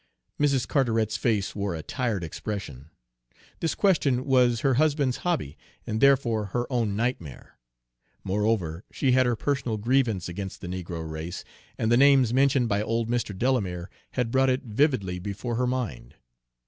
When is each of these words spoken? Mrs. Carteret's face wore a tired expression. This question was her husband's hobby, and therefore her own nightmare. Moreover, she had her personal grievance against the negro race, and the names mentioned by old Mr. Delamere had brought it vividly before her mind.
Mrs. 0.39 0.67
Carteret's 0.67 1.15
face 1.15 1.55
wore 1.55 1.75
a 1.75 1.83
tired 1.83 2.23
expression. 2.23 2.89
This 3.59 3.75
question 3.75 4.25
was 4.25 4.61
her 4.61 4.73
husband's 4.81 5.17
hobby, 5.17 5.59
and 5.85 6.01
therefore 6.01 6.45
her 6.45 6.65
own 6.73 6.95
nightmare. 6.95 7.59
Moreover, 8.23 8.83
she 8.91 9.11
had 9.11 9.27
her 9.27 9.35
personal 9.35 9.77
grievance 9.77 10.27
against 10.27 10.59
the 10.59 10.65
negro 10.65 11.07
race, 11.07 11.43
and 11.77 11.91
the 11.91 11.97
names 11.97 12.33
mentioned 12.33 12.67
by 12.67 12.81
old 12.81 13.09
Mr. 13.09 13.37
Delamere 13.37 13.91
had 14.13 14.31
brought 14.31 14.49
it 14.49 14.63
vividly 14.63 15.19
before 15.19 15.53
her 15.57 15.67
mind. 15.67 16.15